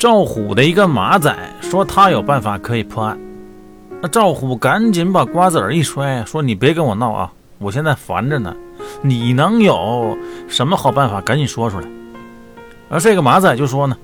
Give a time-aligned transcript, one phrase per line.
[0.00, 3.18] 赵虎的一个马仔说他有办法可以破案。
[4.00, 8.56] 那赵虎赶紧把瓜子儿一摔，说：“你别跟我闹啊，我现在烦着呢。
[9.02, 10.16] 你能有
[10.48, 11.20] 什么好办法？
[11.20, 11.86] 赶紧说出来。”
[12.88, 13.94] 而这个马仔就说呢：“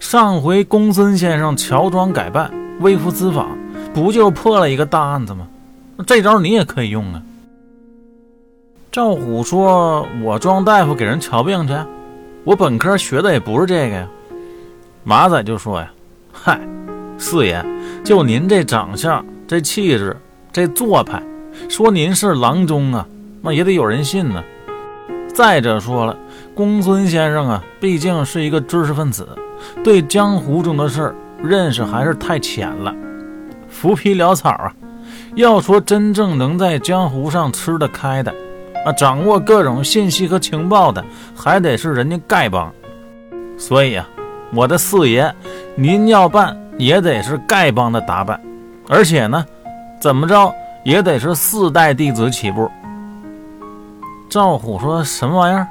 [0.00, 3.56] 上回公孙先生乔装改扮，微服私访，
[3.94, 5.46] 不就破了一个大案子吗？
[6.04, 7.22] 这招你也可以用啊。”
[8.90, 11.74] 赵虎说：“我装大夫给人瞧病去，
[12.42, 14.08] 我本科学的也不是这个呀。”
[15.08, 15.88] 马仔就说：“呀，
[16.32, 16.60] 嗨，
[17.16, 17.64] 四爷，
[18.02, 20.16] 就您这长相。”这气质，
[20.50, 21.22] 这做派，
[21.68, 23.06] 说您是郎中啊，
[23.40, 24.42] 那也得有人信呢。
[25.32, 26.18] 再者说了，
[26.56, 29.28] 公孙先生啊，毕竟是一个知识分子，
[29.84, 32.92] 对江湖中的事儿认识还是太浅了，
[33.68, 34.74] 浮皮潦草啊。
[35.36, 38.34] 要说真正能在江湖上吃得开的，
[38.84, 41.04] 啊，掌握各种信息和情报的，
[41.36, 42.72] 还得是人家丐帮。
[43.56, 44.08] 所以啊，
[44.52, 45.34] 我的四爷，
[45.74, 48.40] 您要办也得是丐帮的打扮。
[48.88, 49.44] 而且呢，
[50.00, 52.70] 怎么着也得是四代弟子起步。
[54.28, 55.68] 赵虎说什么玩意儿？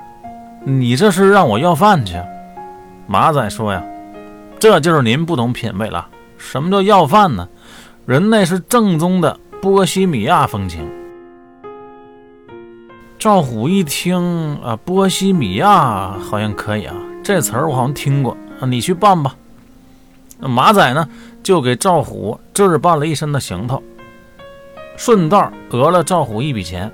[0.63, 2.15] 你这是让我要饭去？
[3.07, 3.83] 马仔说呀，
[4.59, 6.07] 这就是您不懂品味了。
[6.37, 7.47] 什么叫要饭呢？
[8.05, 10.89] 人那是正宗的波西米亚风情。
[13.17, 19.35] 赵虎一听啊，波西米亚好像可以啊，这词儿我好像听过，你去办吧。
[20.39, 21.07] 那马仔呢？
[21.43, 23.83] 就给赵虎置办了一身的行头，
[24.97, 26.91] 顺道讹了赵虎一笔钱，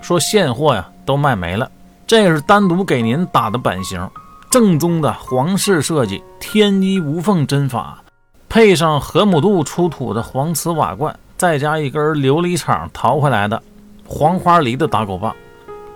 [0.00, 1.68] 说现货呀都卖没了，
[2.06, 4.08] 这是单独给您打的版型，
[4.48, 8.00] 正宗的皇室设计，天衣无缝针法，
[8.48, 13.60] 配上河姆渡出土的黄瓷瓦罐，再加一根琉璃厂淘回来的
[14.06, 15.34] 黄花梨的打狗棒，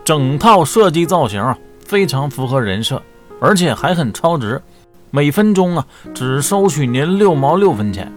[0.04, 3.00] 整套设计造型啊非常符合人设，
[3.40, 4.60] 而且还很超值。
[5.10, 8.12] 每分钟啊，只收取您六毛六分钱。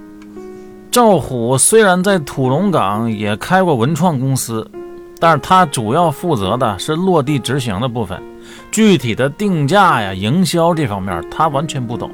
[0.91, 4.69] 赵虎虽然在土龙岗也开过文创公司，
[5.19, 8.21] 但是他主要负责的是落地执行的部分，
[8.71, 12.09] 具体的定价呀、营销这方面他完全不懂。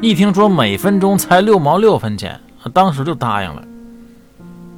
[0.00, 2.40] 一听说每分钟才六毛六分钱，
[2.72, 3.62] 当时就答应了。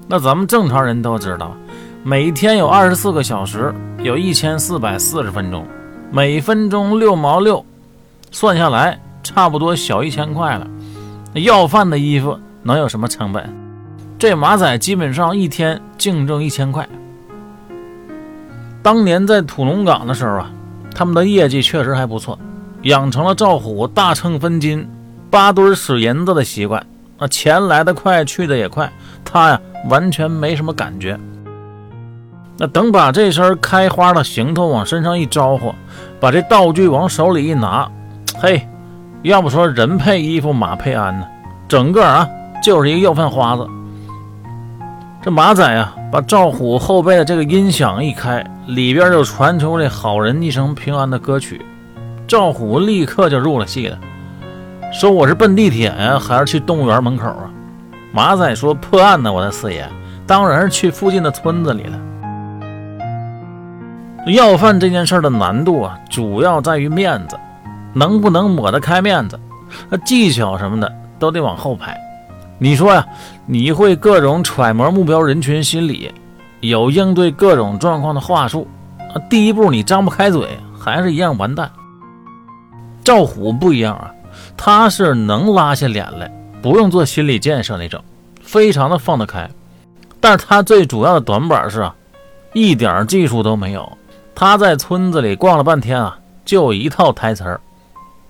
[0.08, 1.54] 那咱们正常人都知道，
[2.02, 5.66] 每天有二十四个小时，有一千四百四十分钟，
[6.10, 7.64] 每分钟六毛六。
[8.38, 10.66] 算下来，差不多小一千块了。
[11.32, 13.50] 要饭的衣服能有什么成本？
[14.18, 16.86] 这马仔基本上一天净挣一千块。
[18.82, 20.50] 当年在土龙岗的时候啊，
[20.94, 22.38] 他们的业绩确实还不错，
[22.82, 24.86] 养成了赵虎大秤分金、
[25.30, 26.84] 八堆使银子的习惯。
[27.16, 28.92] 那钱来得快，去的也快，
[29.24, 29.58] 他呀
[29.88, 31.18] 完全没什么感觉。
[32.58, 35.74] 那等把这身开花的行头往身上一招呼，
[36.20, 37.90] 把这道具往手里一拿。
[38.38, 38.68] 嘿，
[39.22, 41.26] 要不说人配衣服马配鞍呢，
[41.66, 42.28] 整个啊
[42.62, 43.66] 就是一个要饭花子。
[45.22, 51.64] 这马仔啊，把赵虎后背的这个音响一开，里边就传出这好人一生平安的歌曲。
[52.28, 53.98] 赵虎立刻就入了戏了，
[54.92, 57.50] 说我是奔地铁呀，还是去动物园门口啊？
[58.12, 59.88] 马仔说破案呢，我的四爷，
[60.26, 61.98] 当然是去附近的村子里了。
[64.26, 67.38] 要饭这件事的难度啊，主要在于面子。
[67.96, 69.40] 能不能抹得开面子？
[69.88, 71.98] 那技巧什么的都得往后排。
[72.58, 73.06] 你说呀，
[73.46, 76.12] 你会各种揣摩目标人群心理，
[76.60, 78.68] 有应对各种状况的话术。
[79.30, 80.46] 第一步你张不开嘴，
[80.78, 81.70] 还是一样完蛋。
[83.02, 84.12] 赵虎不一样啊，
[84.58, 86.30] 他是能拉下脸来，
[86.60, 88.02] 不用做心理建设那种，
[88.42, 89.48] 非常的放得开。
[90.20, 91.94] 但是他最主要的短板是啊，
[92.52, 93.90] 一点技术都没有。
[94.34, 97.58] 他在村子里逛了半天啊，就一套台词儿。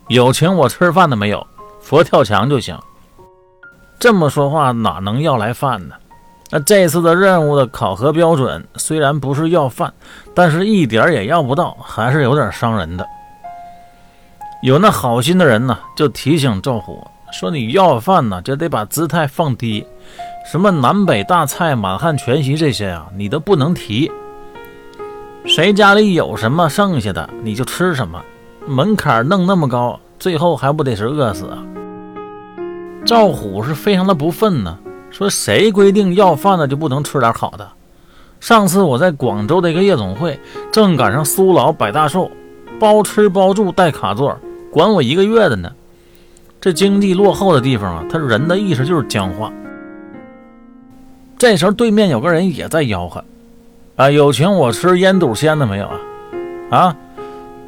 [0.08, 1.44] 有请我吃饭的没有？
[1.80, 2.78] 佛跳墙就行。
[3.98, 5.94] 这么说话哪能要来饭呢？
[6.50, 9.92] 那这次的任务的考核标准虽然不是要饭，
[10.32, 13.04] 但是一点也要不到，还是有点伤人的。
[14.62, 19.84] 有那好心的人呢，就提醒赵虎说：“你要饭呢，就得把姿态放低，
[20.50, 24.09] 什么南北大菜、满汉全席这些啊，你都不能提。
[25.47, 28.22] 谁家里有什么剩下的，你就吃什么。”
[28.66, 31.63] 门槛弄那么高，最后还不得是饿死啊？
[33.04, 34.77] 赵虎是非常的不忿呢，
[35.10, 37.68] 说谁规定要饭的就不能吃点好的？
[38.41, 40.39] 上次我在广州的一个夜总会，
[40.72, 42.30] 正赶上苏老摆大寿，
[42.80, 44.36] 包吃包住带卡座，
[44.72, 45.72] 管我一个月的呢。
[46.60, 49.53] 这经济落后的地方啊，他人的意识就是僵化。
[51.39, 53.22] 这时候对面有个人也在吆喝
[53.95, 55.98] ：“啊，有请我吃烟肚鲜的没有啊？
[56.71, 56.97] 啊？”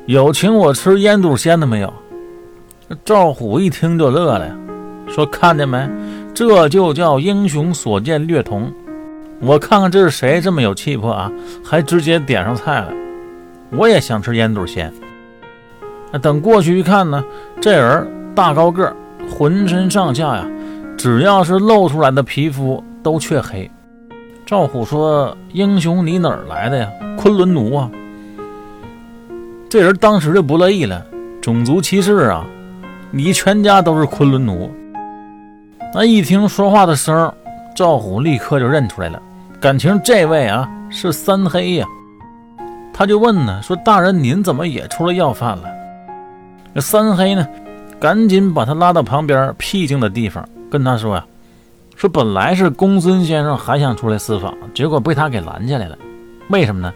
[0.09, 1.93] 有请我吃烟肚鲜的没有？
[3.05, 4.57] 赵虎一听就乐了呀，
[5.07, 5.87] 说：“看见没，
[6.33, 8.73] 这就叫英雄所见略同。
[9.39, 11.31] 我看看这是谁这么有气魄啊，
[11.63, 12.91] 还直接点上菜了。
[13.71, 14.91] 我也想吃烟肚鲜。
[16.23, 17.23] 等过去一看呢，
[17.61, 18.91] 这人大高个，
[19.31, 20.49] 浑身上下呀，
[20.97, 23.71] 只要是露出来的皮肤都黢黑。
[24.47, 26.89] 赵虎说：‘英雄，你哪儿来的呀？
[27.19, 27.91] 昆仑奴啊！’
[29.69, 31.05] 这人当时就不乐意了，
[31.43, 32.43] 种族歧视啊！
[33.11, 34.71] 你全家都是昆仑奴。
[35.93, 37.31] 那一听说话的声，
[37.77, 39.21] 赵虎立刻就认出来了，
[39.61, 41.87] 感情这位啊是三黑呀。
[42.95, 45.65] 他就问呢，说大人您怎么也出来要饭了？
[46.73, 47.47] 那三黑呢，
[48.01, 51.27] 赶紧把他拉到旁边僻静的地方，跟他说呀，
[51.95, 55.99] 说本来是公孙先生还想出来私访，结果被他给拦下来了。
[56.49, 56.91] 为什么呢？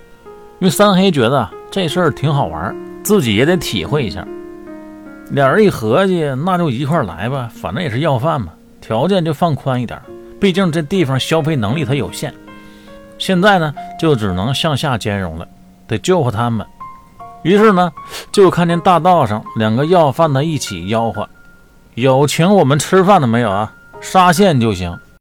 [0.58, 1.46] 因为三黑觉得。
[1.72, 4.22] 这事儿挺好玩，自己也得体会一下。
[5.30, 8.52] 俩人一合计，那就一块来吧，反正也是要饭嘛，
[8.82, 9.98] 条件就放宽一点。
[10.38, 12.34] 毕竟这地方消费能力它有限，
[13.16, 15.48] 现在呢就只能向下兼容了，
[15.86, 16.66] 得救活他们。
[17.42, 17.90] 于是呢，
[18.30, 21.26] 就看见大道上两个要饭的一起吆喝
[21.96, 23.72] ：“有请我们吃饭的没有啊？
[24.02, 24.94] 沙县就行。”